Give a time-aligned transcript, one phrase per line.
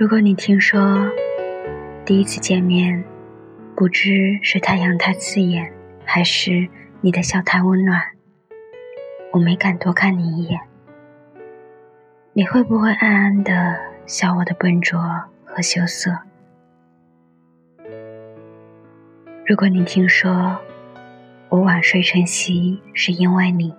[0.00, 1.12] 如果你听说
[2.06, 3.04] 第一次见面，
[3.76, 5.70] 不知是太阳太刺眼，
[6.06, 6.66] 还是
[7.02, 8.00] 你的笑太温暖，
[9.30, 10.58] 我没敢多看你一眼，
[12.32, 14.98] 你会不会暗暗的笑我的笨拙
[15.44, 16.18] 和羞涩？
[19.44, 20.58] 如果你听说
[21.50, 23.74] 我晚睡晨曦是因为你，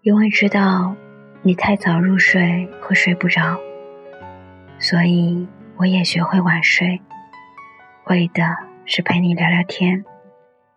[0.00, 0.96] 因为知道
[1.42, 3.60] 你太早入睡会睡不着。
[4.84, 5.48] 所以
[5.78, 7.00] 我也学会晚睡，
[8.04, 8.44] 为的
[8.84, 10.04] 是陪你聊聊天，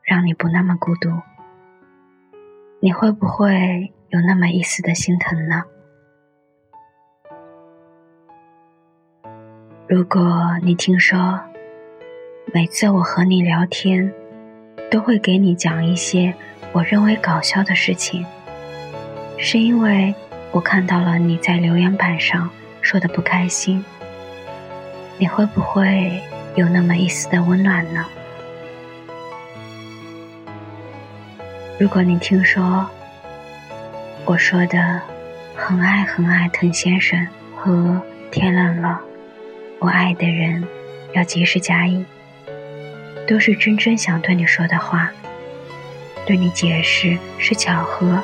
[0.01, 1.09] 让你不那么孤独。
[2.79, 5.61] 你会不会有那么一丝的心疼呢？
[9.89, 11.41] 如果你听说，
[12.53, 14.13] 每次我和你聊天，
[14.89, 16.33] 都会给你讲一些
[16.71, 18.25] 我认为搞笑的事情，
[19.37, 20.15] 是因为
[20.53, 22.49] 我看到了你在留言板上
[22.81, 23.83] 说的不开心。
[25.19, 26.21] 你会不会
[26.55, 28.05] 有那么一丝的温暖呢？
[31.79, 32.87] 如果你听说
[34.25, 35.01] 我说的
[35.55, 37.99] 很爱很爱滕先生和
[38.31, 38.99] 天冷了，
[39.79, 40.63] 我爱的人
[41.13, 42.05] 要及时加衣，
[43.27, 45.11] 都是真真想对你说的话，
[46.25, 48.21] 对你解释是巧合，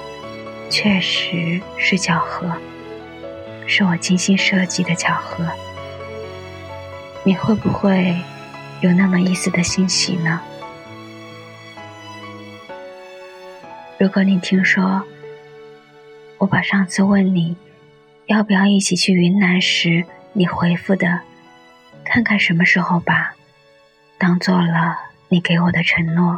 [0.70, 2.52] 确实是巧合，
[3.66, 5.48] 是我精心设计的巧合。
[7.26, 8.16] 你会不会
[8.82, 10.42] 有那么一丝的欣喜呢？
[13.98, 15.02] 如果你听说
[16.38, 17.56] 我把上次问你
[18.26, 21.22] 要不要一起去云南时，你回复的
[22.04, 23.36] “看看什么时候吧”，
[24.20, 24.98] 当做了
[25.30, 26.38] 你给我的承诺，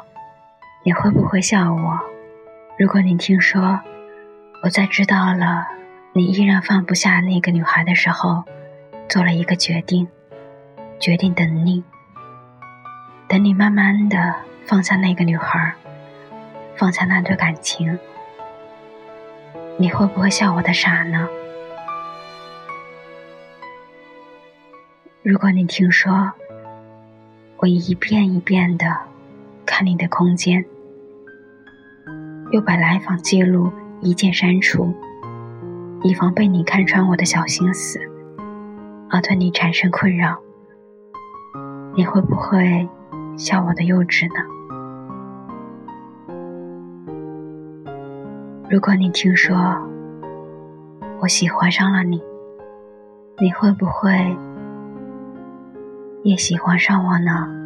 [0.83, 1.99] 你会不会笑我？
[2.77, 3.79] 如果你听说
[4.61, 5.67] 我在知道了
[6.13, 8.43] 你依然放不下那个女孩的时候，
[9.09, 10.07] 做了一个决定。
[10.99, 11.83] 决定等你，
[13.27, 14.35] 等你慢慢的
[14.65, 15.73] 放下那个女孩，
[16.75, 17.97] 放下那段感情，
[19.77, 21.27] 你会不会笑我的傻呢？
[25.21, 26.31] 如果你听说
[27.57, 28.85] 我一遍一遍的
[29.65, 30.63] 看你的空间，
[32.51, 34.95] 又把来访记录一键删除，
[36.03, 37.99] 以防被你看穿我的小心思，
[39.09, 40.44] 而对你产生困扰。
[41.97, 42.89] 你会不会
[43.37, 44.43] 笑我的幼稚呢？
[48.69, 49.55] 如果你听说
[51.21, 52.21] 我喜欢上了你，
[53.39, 54.11] 你会不会
[56.23, 57.64] 也喜欢上我呢？